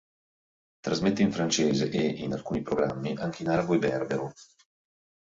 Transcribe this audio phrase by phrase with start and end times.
[0.79, 4.33] Trasmette in francese e, in alcuni programmi, anche in arabo e berbero.